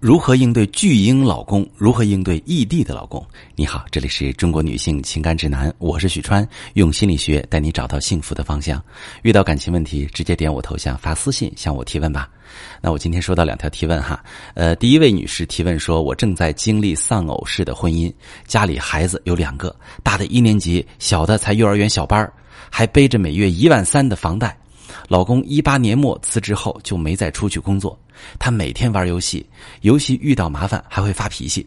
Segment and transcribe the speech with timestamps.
[0.00, 1.68] 如何应对巨婴老公？
[1.76, 3.22] 如何应对异地的老公？
[3.54, 8.82] 你好，这里是中国女性情感指南，我是许川，用心理学带你找到幸福的方向。
[9.20, 12.30] 遇到感情问题，直接点我头像发私信向我提问吧。
[12.80, 14.24] 那我今天收到两条提问哈，
[14.54, 18.10] 呃，第一位女士提问说，我正在经历丧偶式的婚姻，
[18.46, 22.26] 家里孩子有两个，大的一年级，小的才幼儿园小班
[22.70, 24.56] 还背着每月一万三的房贷。
[25.08, 27.98] 老公一八年末辞职后就没再出去工作，
[28.38, 29.44] 他每天玩游戏，
[29.82, 31.66] 游戏遇到麻烦还会发脾气。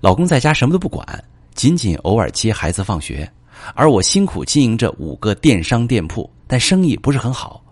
[0.00, 1.06] 老公在家什么都不管，
[1.54, 3.30] 仅仅偶尔接孩子放学，
[3.74, 7.62] 而我辛苦经营着五个电商店铺，但生意不是很好。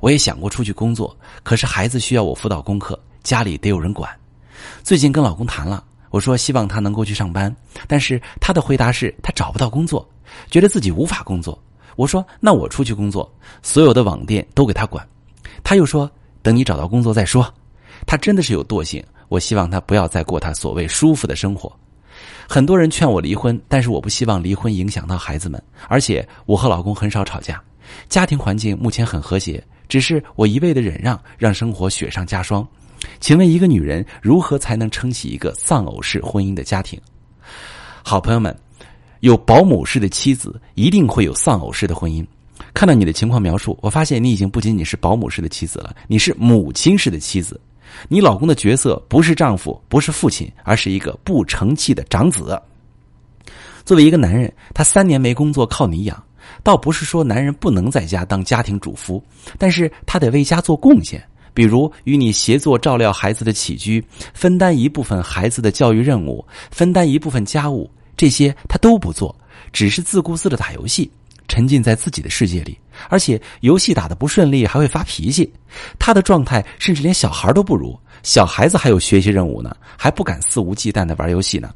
[0.00, 4.10] 我也想过出去工作，可是孩子需要我辅导功课，家里得有人管。
[4.82, 7.54] 最近跟老公谈了，我说希望他能够去上班，
[7.86, 10.08] 但是他的回答是他找不到工作，
[10.50, 11.60] 觉得自己无法工作。
[11.96, 15.06] 我说：“那我出去工作，所有的网店都给他管。”
[15.62, 16.10] 他又说
[16.42, 17.52] ：“等你找到工作再说。”
[18.06, 19.02] 他真的是有惰性。
[19.28, 21.72] 我希望他不要再过他所谓舒服的生活。
[22.48, 25.60] 很多人劝我离婚，但是我不希望离婚影响到孩子们。
[25.88, 27.60] 而且我和老公很少吵架，
[28.08, 29.62] 家庭环境目前很和谐。
[29.88, 32.66] 只是我一味的忍让，让生活雪上加霜。
[33.18, 37.00] 请问一个女人如何才能撑起一个丧偶式婚姻的家庭？
[38.02, 38.54] 好朋友们。
[39.24, 42.22] 有保姆式的妻子，一定会有丧偶式的婚姻。
[42.74, 47.58] 看到你的情况描述，我发现你已经不仅仅是保姆式的妻子了，你是母亲式的妻子。
[48.06, 52.60] 你老公的角色不是丈夫，不是父亲，而是一个不成器的长子。
[53.82, 56.22] 作为一个男人，他三年没工作，靠你养。
[56.62, 59.24] 倒不是说男人不能在家当家庭主夫，
[59.56, 64.04] 但是他得为家做贡献，比如与你协作照料孩子的起居，
[64.34, 67.90] 分担一部分孩子的教育任务，分担一部分家务。
[68.16, 69.34] 这些他都不做，
[69.72, 71.10] 只是自顾自的打游戏，
[71.48, 72.78] 沉浸在自己的世界里。
[73.08, 75.52] 而且游戏打的不顺利，还会发脾气。
[75.98, 81.74] 他的状态甚至连小孩都不如，小孩子还有学习任务呢，还不敢肆无忌惮的玩游戏呢。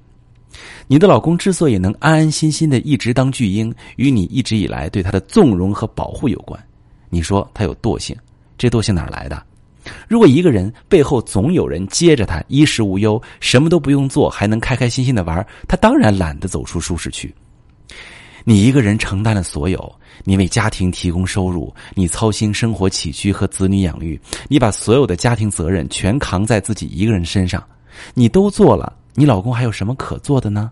[0.86, 6.58] 你的老公之所以能安安心心的一直当巨婴，与你一直以来对他的纵容和保护有关。
[7.10, 8.16] 你说他有惰性，
[8.56, 9.42] 这惰性哪来的？
[10.08, 17.34] 如果一个人背后总有人接着他，衣食无忧，什么都不用做，还能开开心心的玩，他当然懒得走出舒适区。
[18.44, 19.94] 你一个人承担了所有，
[20.24, 27.62] 你为家庭提供收入，你操心生活起居和子女养育，你把所有的家庭责任全扛在自己一个人身上，
[28.14, 30.70] 你都做了，你老公还有什么可做的呢？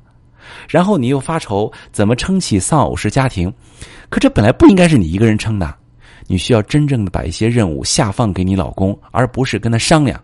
[0.68, 3.52] 然后你又发愁怎么撑起丧偶式家庭，
[4.08, 5.74] 可这本来不应该是你一个人撑的。
[6.26, 10.20] 你需要真正的把一些任务下放给你老公，而不是跟他商量。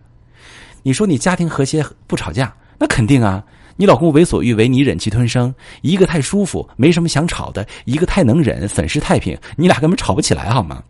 [0.81, 3.43] 你说你家庭和谐不吵架，那肯定啊。
[3.75, 10.83] 你老公为所欲为，你忍气吞声，一个太舒服，没什么想吵的；一个太能忍，粉饰太平，你俩根本吵不起来，好吗？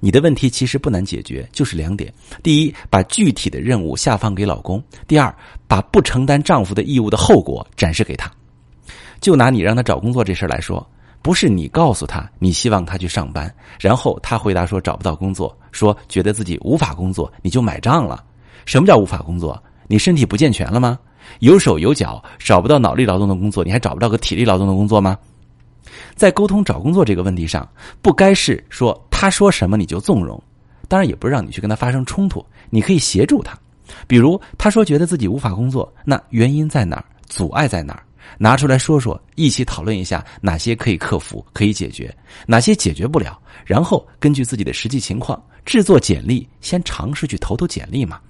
[0.00, 2.10] 你的问题其实不难解决，就是两点：
[2.42, 5.34] 第一，把具体的任务下放给老公；第二，
[5.66, 8.30] 把不承担丈夫的义务的后果展示给他。
[9.20, 10.88] 就拿你让他找工作这事来说。
[11.28, 18.24] 不是你告诉他你希望他去上班，然后他回答说找不到工作，说觉得自己无法工作，你就买账了。
[18.64, 19.62] 什么叫无法工作？
[19.88, 20.98] 你身体不健全了吗？
[21.40, 25.18] 有手有脚找不到脑力劳动的工作，你还找不到个体力劳动的工作吗？
[26.14, 27.68] 在沟通找工作这个问题上，
[28.00, 30.42] 不该是说他说什么你就纵容，
[30.88, 33.54] 当然也不是让你去跟他发生冲突，你可以协助他。
[34.06, 37.04] 比如他说觉得自己无法工作，那原因在哪儿？
[37.26, 38.02] 阻碍在哪儿？
[38.36, 42.14] 拿出来说说，一起讨论一下哪些可以克服、可以解决，
[42.46, 48.20] 哪些解决不了，然后根据自己的实际情况制作简历，先尝试去投投简历嘛。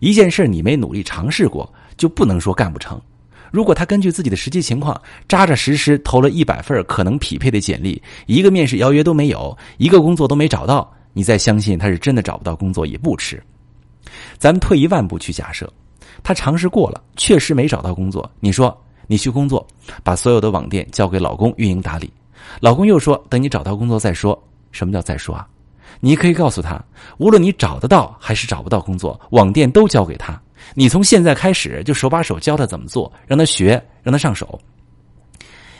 [0.00, 3.00] 一件事你没努力尝试过，就不能说干不成。
[3.52, 4.98] 如果他根据自己的实际情况
[5.28, 13.42] 扎扎实实投了一百份可能匹配的简历，一个面试邀约都没有，一个工作都没找到，你再相信他是真的找不到工作也不迟。
[14.38, 15.70] 咱们退一万步去假设，
[16.22, 18.76] 他尝试过了，确实没找到工作，你说？
[19.10, 19.66] 你去工作，
[20.04, 22.08] 把所有的网店交给老公运营打理。
[22.60, 24.40] 老公又说：“等你找到工作再说。”
[24.70, 25.48] 什么叫再说啊？
[25.98, 26.80] 你可以告诉他，
[27.18, 30.40] 无论你找得到还是找不到工作，网店都交给他。
[30.74, 34.56] 你从现在开始就手把手教他怎么做，让他学，让他上手。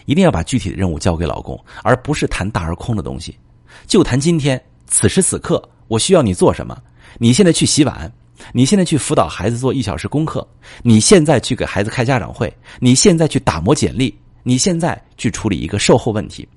[0.07, 3.39] 一定要把具体的任务交给老公，而不是谈大而空的东西。
[3.87, 6.77] 就谈今天，此时此刻，我需要你做什么？
[7.17, 8.13] 你现在去洗碗。
[8.53, 10.47] 你现在去辅导孩子做一小时功课，
[10.83, 16.49] 你现在去给孩子开家长会，你现在去打磨简历，你现在去处理一个售后问题。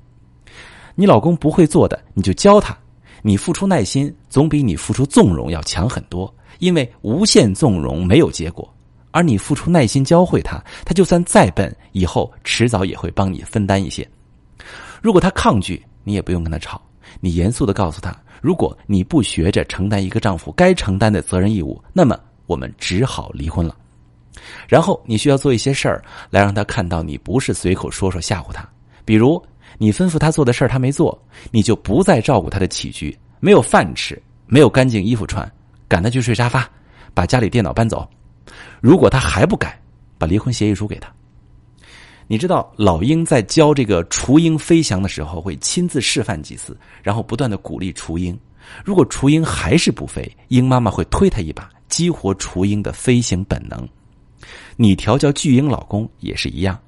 [0.95, 2.77] 你老公不会做的，你就教他。
[3.21, 6.33] 你付出耐心，总比你付出纵容要强很多。
[6.59, 8.71] 因为无限纵容没有结果，
[9.11, 14.07] 而你付出耐心教会他，他就算再笨，以后迟早也会帮你分担一些。
[15.01, 16.81] 如果他抗拒，你也不用跟他吵，
[17.19, 18.15] 你严肃的告诉他。
[18.43, 23.73] 如果你不学着承担一个丈夫该承担的责任义务，那么我们只好离婚了。
[24.67, 28.67] 然后你需要做一些事儿来让他看到你不是随口说说吓唬他，
[29.05, 29.41] 比如
[29.77, 31.17] 你吩咐他做的事儿他没做，
[31.51, 35.49] 你就不再照顾他的起居，没有饭吃，没有干净衣服穿，
[35.87, 36.69] 赶他去睡沙发，
[37.13, 38.05] 把家里电脑搬走。
[38.81, 39.79] 如果他还不改，
[40.17, 41.09] 把离婚协议书给他。
[42.27, 48.37] 你知道老鹰在教这个雏鹰飞翔的时候，会亲自示范几次，然后不断的鼓励雏鹰。
[48.83, 53.87] 如果雏鹰还是不飞，鹰妈妈会推他一把，激活雏鹰的飞行本能。
[54.77, 56.79] 你调教巨婴老公也是一样，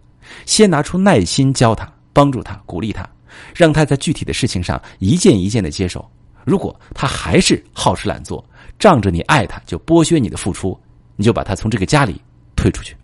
[0.45, 3.07] 先拿出耐心教他，帮助他，鼓励他，
[3.53, 6.09] 让他在具体的事情上一件一件的接受。
[6.45, 8.43] 如果他还是好吃懒做，
[8.79, 10.79] 仗着你爱他就剥削你的付出，
[11.17, 12.21] 你就把他从这个家里
[12.55, 12.95] 推出去。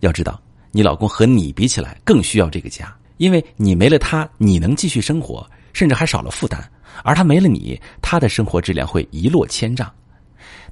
[0.00, 0.40] 要知道。
[0.72, 6.60] 你老公和你比起来更需要这个家，因为你没了他，你能继续生活，甚至还少了负担；
[7.02, 9.90] 而他没了你，他的生活质量会一落千丈。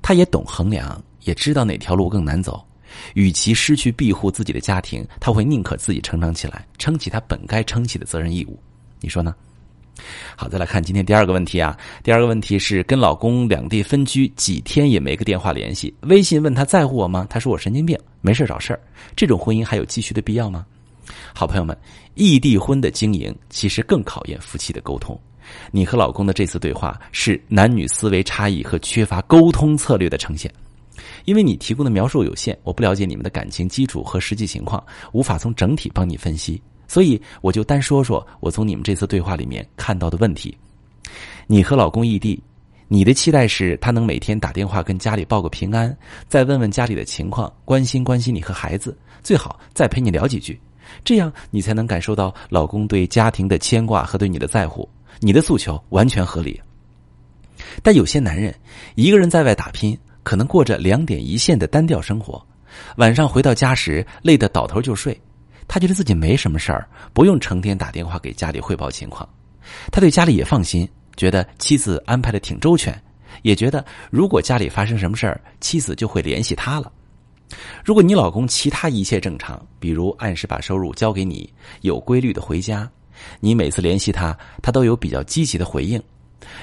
[0.01, 2.65] 他也懂衡量，也知道哪条路更难走。
[3.15, 8.59] 与其失去庇护自己的家庭，他会宁可自己成长起来，撑起他本该撑起的责任义务。
[9.01, 9.35] 你说呢？
[10.37, 11.77] 好，再来看今天第二个问题啊。
[12.03, 17.27] 第二个问题是跟老公两地分居几天也没个电话联系，微信问他在乎我吗？
[17.29, 18.81] 他说我神经病，没事找事儿。
[19.17, 20.65] 这种婚姻还有继续的必要吗？
[21.35, 21.77] 好朋友们，
[22.15, 25.19] 异地婚的经营其实更考验夫妻的沟通。
[25.71, 30.53] 你和老公的这次对话是男女思维差异和缺乏沟通策略的呈现。
[31.25, 36.61] 因为你提供的描述有限，我不了解你们的感情基础和实际情况，无法从整体帮你分析。
[36.89, 40.57] 所以，我就单说说我从你们这次对话里面看到的问题。
[41.47, 42.43] 你和老公异地，
[42.89, 45.95] 你的期待是他能每天打电话跟家里报个平安，
[46.27, 50.59] 再问问家里的情况，关心关心你和孩子，最好再陪你聊几句，
[51.05, 54.89] 这样你才能感受到老公对家庭的牵挂和对你的在乎。
[55.21, 56.59] 你的诉求完全合理。
[57.83, 58.55] 但有些男人
[58.95, 62.41] 一个人在外打拼，可能过着两点一线的单调生活，
[62.97, 65.19] 晚上回到家时累得倒头就睡。
[65.69, 69.29] 他觉得自己没什么事儿，不用成天打电话给家里汇报情况。
[69.93, 73.01] 他对家里也放心，觉得妻子安排的挺周全，
[73.43, 76.91] 也觉得如果家里发生什么事儿，妻子就会联系他了。
[77.85, 82.91] 如果你老公其他一切正常，比如按时把收入交给你，有规律的回家，
[83.41, 86.03] 你每次联系他，他都有比较积极的回应，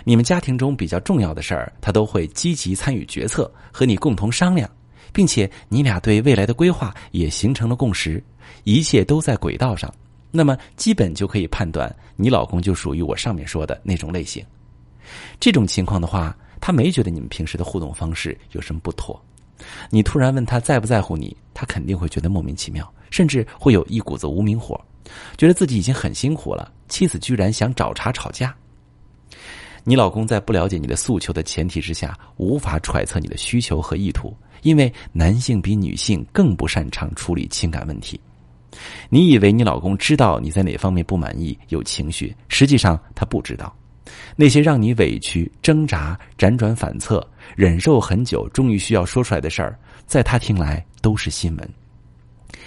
[0.03, 4.69] 你们家庭中比较重要的事儿，他都会积极参与决策，和你共同商量，
[5.15, 8.21] 并且你俩对未来的规划也形成了共识。
[8.65, 9.91] 一切都在轨道上，
[10.29, 14.45] 那么基本就可以判断你老公就属于我上面说的那种类型。
[15.39, 19.17] 这种情况的话，他没觉得你们平时的互动方式有什么不妥。
[19.89, 24.77] 你突然问他在不在乎你，他肯定会觉得莫名其妙，甚至会有一股子无名火，
[25.37, 28.53] 觉得自己已经很辛苦了，妻子居然想找茬吵架。
[29.87, 38.19] 你老公在不了解你的诉求的前提之下，无法揣测你的需求和意图，因为男性比女性更不擅长处理情感问题。
[39.09, 43.71] 你以为你老公知道你在哪方面不满意、有情绪，实际上他不知道。
[44.35, 49.77] 那些让你委屈、挣扎、辗转反侧、忍受很久，终于需要说出来的事儿，
[50.07, 51.73] 在他听来都是新闻。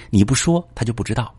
[0.08, 1.34] 你不说，他就不知道。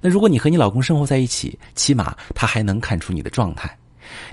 [0.00, 3.76] 那如果你和你老公生活在一起，起码他还能看出你的状态。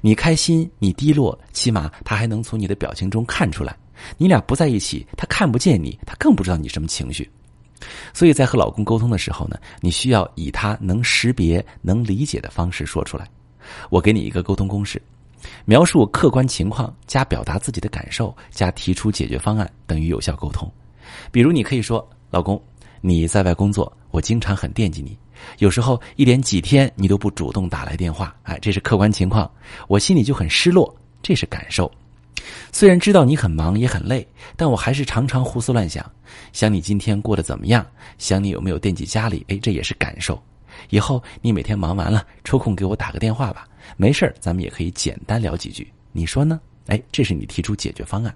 [0.02, 3.76] 你开心，你低落，起码他还能从你的表情中看出来。
[4.18, 7.30] 你俩不在一起，他看不见你，他更不知道你什么情绪。
[8.14, 13.30] 所以在和老公沟通的时候呢，你需要以他能识别、能理解的方式说出来。
[13.90, 15.02] 我给你一个沟通公式：
[15.66, 20.70] 描述客观情况加表达自己的感受加提出解决方案等于有效沟通。
[21.32, 22.62] 比如，你可以说：“老公，
[23.02, 25.18] 你在外工作，我经常很惦记你，
[25.60, 29.50] 有时候一连几天你都不主动打来电话，哎，这是客观情况，
[29.88, 31.92] 我心里就很失落，这是感受。”
[32.72, 36.10] 虽然知道你很忙也很累，但我还是常常胡思乱想，
[36.54, 37.86] 想你今天过得怎么样，
[38.18, 39.46] 想你有没有惦记家里。
[39.50, 40.42] 哎，这也是感受。
[40.90, 43.68] 以后你每天忙完了，抽空给我打个电话吧。
[43.98, 46.60] 没事咱们也可以简单聊几句，你说呢？
[46.88, 48.34] 哎，这是你提出解决方案。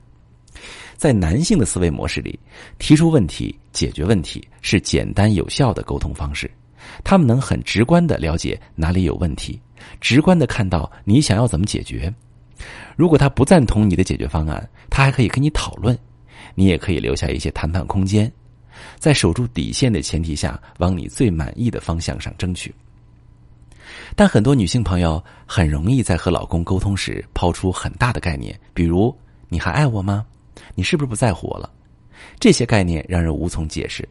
[0.95, 2.37] 在男性的思维模式里，
[2.77, 6.49] 提出问题、解决问题是简单有效的沟通方式。
[7.03, 9.59] 他们能很直观的了解哪里有问题，
[10.01, 12.13] 直观的看到你想要怎么解决。
[12.95, 15.97] 如果他不赞同你的解决方案，他还可以跟你讨论，
[16.55, 18.31] 你也可以留下一些谈判空间，
[18.99, 22.73] 在守住底线的前提下，往你最满意的方向上争取。
[24.15, 29.15] 但很多女性朋友很容易在和老公沟通时抛出很大的概念，比如
[29.49, 30.25] “你还爱我吗？
[30.75, 31.69] 你是不是不在乎我了？”
[32.39, 34.07] 这些概念让人无从解释。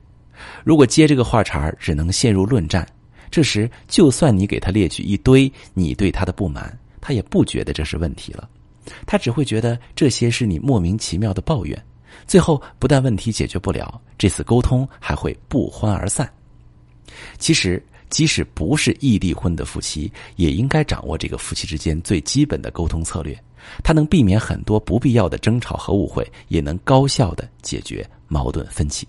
[0.64, 2.86] 如果接这个话茬只能陷入论战。
[3.30, 6.78] 这时，就算你给他列举一堆你对他的不满。
[7.04, 8.48] 他也不觉得这是问题了，
[9.06, 11.84] 他只会觉得这些是你莫名其妙的抱怨，
[12.28, 16.32] 最后不但问题解决不了，这次沟通还会不欢而散。
[17.38, 23.36] 其实，即使不是异地婚的夫妻，也应该掌握这个夫妻之间最基本的沟通策略，
[23.82, 29.08] 它能避免很多不必要的争吵和误会，也能高效的解决矛盾分歧。